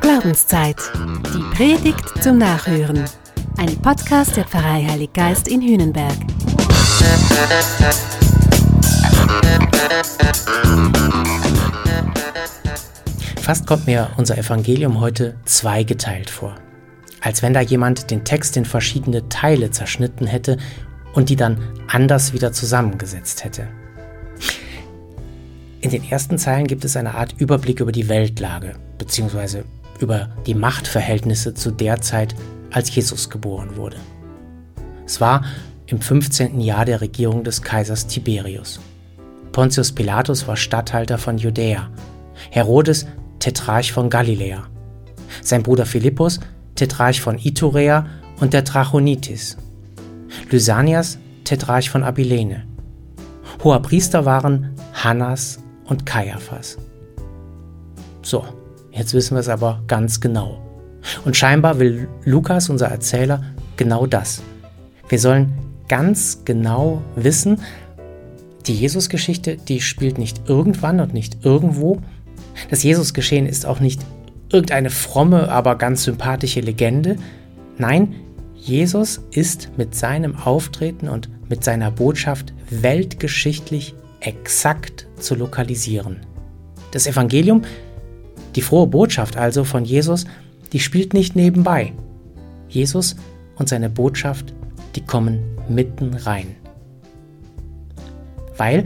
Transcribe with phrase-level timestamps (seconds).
[0.00, 0.76] Glaubenszeit.
[1.32, 3.04] Die Predigt zum Nachhören.
[3.58, 6.16] Ein Podcast der Pfarrei Heilig Geist in Hühnenberg.
[13.40, 16.56] Fast kommt mir unser Evangelium heute zweigeteilt vor.
[17.20, 20.56] Als wenn da jemand den Text in verschiedene Teile zerschnitten hätte
[21.12, 23.68] und die dann anders wieder zusammengesetzt hätte.
[25.80, 29.64] In den ersten Zeilen gibt es eine Art Überblick über die Weltlage, beziehungsweise
[29.98, 32.34] über die Machtverhältnisse zu der Zeit,
[32.70, 33.96] als Jesus geboren wurde.
[35.06, 35.42] Es war
[35.86, 36.60] im 15.
[36.60, 38.78] Jahr der Regierung des Kaisers Tiberius.
[39.52, 41.90] Pontius Pilatus war Statthalter von Judäa,
[42.50, 43.06] Herodes
[43.38, 44.64] Tetrarch von Galiläa,
[45.42, 46.40] sein Bruder Philippus
[46.74, 48.06] Tetrarch von Iturea
[48.38, 49.56] und der Trachonitis,
[50.50, 52.64] Lysanias Tetrarch von Abilene.
[53.64, 55.58] Hoher Priester waren Hannas
[55.90, 56.78] und Kaiaphas.
[58.22, 58.44] So,
[58.92, 60.58] jetzt wissen wir es aber ganz genau.
[61.24, 63.42] Und scheinbar will Lukas, unser Erzähler,
[63.76, 64.42] genau das.
[65.08, 65.52] Wir sollen
[65.88, 67.60] ganz genau wissen,
[68.66, 72.00] die Jesusgeschichte, die spielt nicht irgendwann und nicht irgendwo.
[72.68, 74.00] Das Jesusgeschehen ist auch nicht
[74.52, 77.16] irgendeine fromme, aber ganz sympathische Legende.
[77.78, 78.14] Nein,
[78.54, 86.18] Jesus ist mit seinem Auftreten und mit seiner Botschaft weltgeschichtlich exakt zu lokalisieren.
[86.92, 87.62] Das Evangelium,
[88.54, 90.24] die frohe Botschaft also von Jesus,
[90.72, 91.92] die spielt nicht nebenbei.
[92.68, 93.16] Jesus
[93.56, 94.54] und seine Botschaft,
[94.96, 96.56] die kommen mitten rein.
[98.56, 98.84] Weil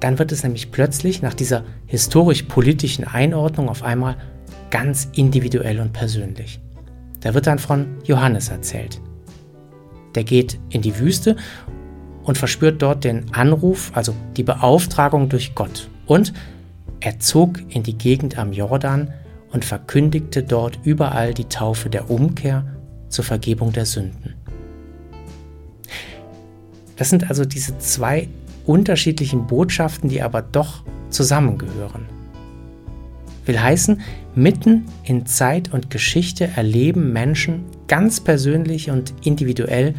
[0.00, 4.16] dann wird es nämlich plötzlich nach dieser historisch-politischen Einordnung auf einmal
[4.70, 6.60] ganz individuell und persönlich.
[7.20, 9.00] Da wird dann von Johannes erzählt.
[10.14, 11.36] Der geht in die Wüste
[12.30, 15.90] und verspürt dort den Anruf, also die Beauftragung durch Gott.
[16.06, 16.32] Und
[17.00, 19.12] er zog in die Gegend am Jordan
[19.50, 22.64] und verkündigte dort überall die Taufe der Umkehr
[23.08, 24.34] zur Vergebung der Sünden.
[26.94, 28.28] Das sind also diese zwei
[28.64, 32.06] unterschiedlichen Botschaften, die aber doch zusammengehören.
[33.44, 34.02] Will heißen,
[34.36, 39.94] mitten in Zeit und Geschichte erleben Menschen ganz persönlich und individuell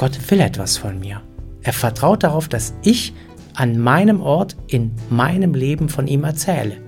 [0.00, 1.20] Gott will etwas von mir.
[1.60, 3.12] Er vertraut darauf, dass ich
[3.52, 6.78] an meinem Ort in meinem Leben von ihm erzähle.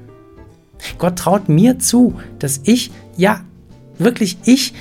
[0.97, 3.43] Gott traut mir zu, dass ich, ja,
[3.99, 4.73] wirklich ich,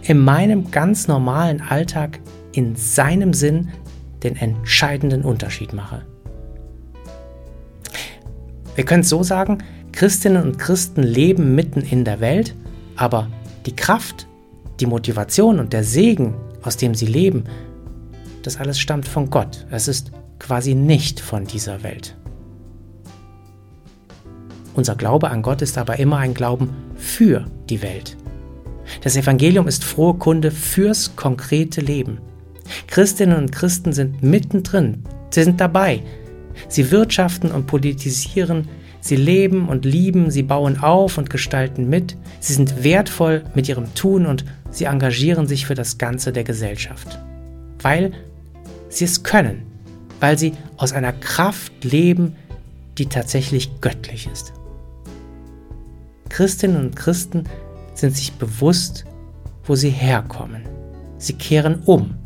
[0.00, 2.20] in meinem ganz normalen Alltag
[2.52, 3.68] in seinem Sinn
[4.22, 6.06] den entscheidenden Unterschied mache.
[8.76, 9.58] Wir können es so sagen,
[9.92, 12.54] Christinnen und Christen leben mitten in der Welt,
[12.96, 13.28] aber
[13.66, 14.26] die Kraft,
[14.80, 17.44] die Motivation und der Segen, aus dem sie leben,
[18.42, 19.66] das alles stammt von Gott.
[19.70, 22.16] Es ist quasi nicht von dieser Welt.
[24.74, 28.16] Unser Glaube an Gott ist aber immer ein Glauben für die Welt.
[29.02, 32.18] Das Evangelium ist frohe Kunde fürs konkrete Leben.
[32.86, 36.02] Christinnen und Christen sind mittendrin, sie sind dabei.
[36.68, 38.68] Sie wirtschaften und politisieren,
[39.00, 43.94] sie leben und lieben, sie bauen auf und gestalten mit, sie sind wertvoll mit ihrem
[43.94, 47.18] Tun und sie engagieren sich für das Ganze der Gesellschaft.
[47.80, 48.12] Weil
[48.88, 49.62] sie es können,
[50.20, 52.36] weil sie aus einer Kraft leben,
[52.98, 54.52] die tatsächlich göttlich ist.
[56.28, 57.44] Christinnen und Christen
[57.94, 59.04] sind sich bewusst,
[59.64, 60.62] wo sie herkommen.
[61.18, 62.16] Sie kehren um.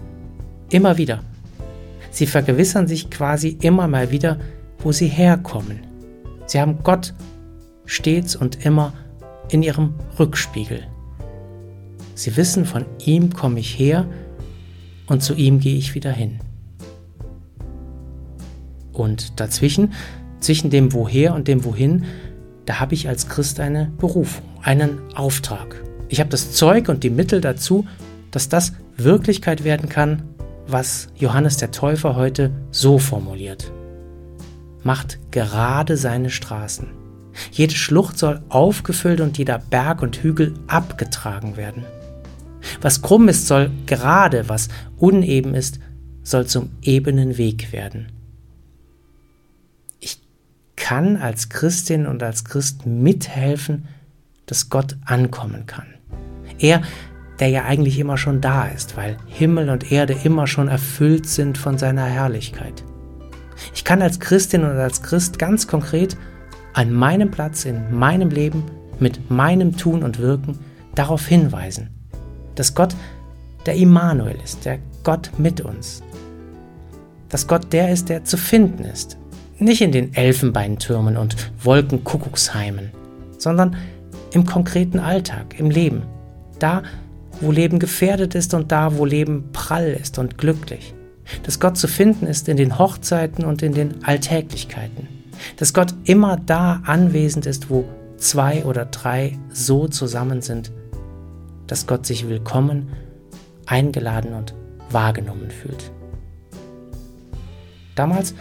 [0.70, 1.22] Immer wieder.
[2.10, 4.38] Sie vergewissern sich quasi immer mal wieder,
[4.78, 5.80] wo sie herkommen.
[6.46, 7.14] Sie haben Gott
[7.86, 8.92] stets und immer
[9.48, 10.86] in ihrem Rückspiegel.
[12.14, 14.06] Sie wissen, von ihm komme ich her
[15.06, 16.40] und zu ihm gehe ich wieder hin.
[18.92, 19.92] Und dazwischen,
[20.40, 22.04] zwischen dem Woher und dem Wohin,
[22.66, 25.82] da habe ich als Christ eine Berufung, einen Auftrag.
[26.08, 27.86] Ich habe das Zeug und die Mittel dazu,
[28.30, 30.22] dass das Wirklichkeit werden kann,
[30.66, 33.72] was Johannes der Täufer heute so formuliert.
[34.82, 36.88] Macht gerade seine Straßen.
[37.50, 41.84] Jede Schlucht soll aufgefüllt und jeder Berg und Hügel abgetragen werden.
[42.80, 45.78] Was krumm ist, soll gerade, was uneben ist,
[46.22, 48.06] soll zum ebenen Weg werden
[50.82, 53.86] kann als Christin und als Christ mithelfen,
[54.46, 55.86] dass Gott ankommen kann.
[56.58, 56.82] Er,
[57.38, 61.56] der ja eigentlich immer schon da ist, weil Himmel und Erde immer schon erfüllt sind
[61.56, 62.84] von seiner Herrlichkeit.
[63.72, 66.16] Ich kann als Christin und als Christ ganz konkret
[66.74, 68.64] an meinem Platz in meinem Leben
[68.98, 70.58] mit meinem Tun und Wirken
[70.96, 71.90] darauf hinweisen,
[72.54, 72.94] dass Gott
[73.66, 76.02] der Immanuel ist, der Gott mit uns.
[77.28, 79.16] Dass Gott der ist, der zu finden ist,
[79.58, 82.90] nicht in den Elfenbeintürmen und Wolkenkuckucksheimen,
[83.38, 83.76] sondern
[84.32, 86.02] im konkreten Alltag, im Leben.
[86.58, 86.82] Da,
[87.40, 90.94] wo Leben gefährdet ist und da, wo Leben prall ist und glücklich.
[91.44, 95.08] Dass Gott zu finden ist in den Hochzeiten und in den Alltäglichkeiten.
[95.56, 97.84] Dass Gott immer da anwesend ist, wo
[98.16, 100.70] zwei oder drei so zusammen sind,
[101.72, 102.90] dass Gott sich willkommen,
[103.64, 104.52] eingeladen und
[104.90, 105.90] wahrgenommen fühlt.
[107.94, 108.34] Damals,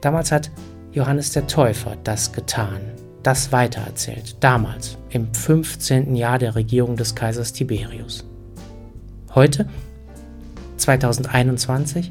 [0.00, 0.50] damals hat
[0.90, 2.80] Johannes der Täufer das getan,
[3.22, 6.16] das weitererzählt, damals, im 15.
[6.16, 8.24] Jahr der Regierung des Kaisers Tiberius.
[9.34, 9.68] Heute,
[10.78, 12.10] 2021,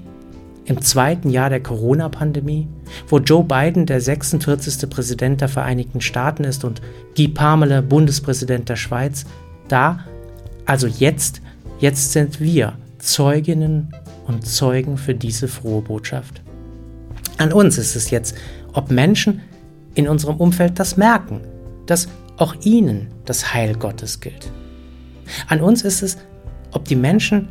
[0.66, 2.68] im zweiten Jahr der Corona-Pandemie,
[3.08, 4.88] wo Joe Biden der 46.
[4.92, 6.84] Präsident der Vereinigten Staaten ist und
[7.18, 9.26] Guy Parmele Bundespräsident der Schweiz,
[9.68, 10.06] da,
[10.66, 11.42] also jetzt,
[11.80, 13.94] jetzt sind wir Zeuginnen
[14.28, 16.42] und Zeugen für diese frohe Botschaft.
[17.38, 18.36] An uns ist es jetzt,
[18.74, 19.42] ob Menschen
[19.94, 21.42] in unserem Umfeld das merken,
[21.86, 22.08] dass
[22.38, 24.52] auch ihnen das Heil Gottes gilt.
[25.48, 26.18] An uns ist es,
[26.72, 27.48] ob die Menschen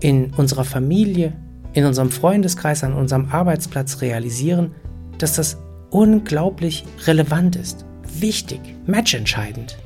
[0.00, 1.32] in unserer Familie,
[1.72, 4.72] in unserem Freundeskreis, an unserem Arbeitsplatz realisieren,
[5.18, 5.58] dass das
[5.90, 7.84] unglaublich relevant ist,
[8.18, 9.78] wichtig, matchentscheidend,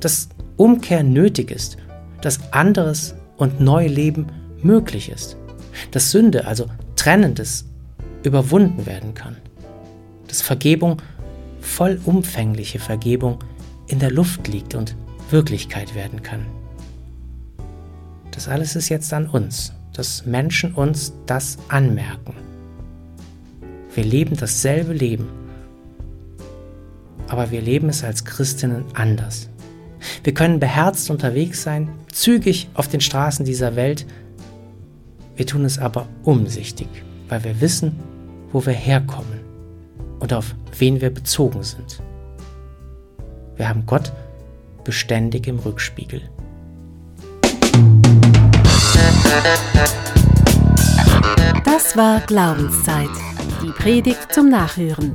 [0.00, 0.28] dass
[0.58, 1.78] Umkehr nötig ist,
[2.20, 4.26] dass anderes und Neuleben
[4.60, 5.36] möglich ist,
[5.92, 6.66] dass Sünde, also
[6.96, 7.64] Trennendes,
[8.24, 9.36] überwunden werden kann,
[10.26, 11.00] dass Vergebung,
[11.60, 13.38] vollumfängliche Vergebung,
[13.86, 14.96] in der Luft liegt und
[15.30, 16.44] Wirklichkeit werden kann.
[18.32, 22.34] Das alles ist jetzt an uns, dass Menschen uns das anmerken.
[23.94, 25.28] Wir leben dasselbe Leben,
[27.28, 29.48] aber wir leben es als Christinnen anders.
[30.24, 34.06] Wir können beherzt unterwegs sein, zügig auf den Straßen dieser Welt.
[35.36, 36.88] Wir tun es aber umsichtig,
[37.28, 37.98] weil wir wissen,
[38.52, 39.40] wo wir herkommen
[40.18, 42.02] und auf wen wir bezogen sind.
[43.56, 44.12] Wir haben Gott
[44.84, 46.22] beständig im Rückspiegel.
[51.64, 53.08] Das war Glaubenszeit.
[53.62, 55.14] Die Predigt zum Nachhören.